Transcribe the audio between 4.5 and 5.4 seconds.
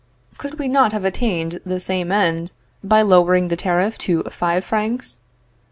francs?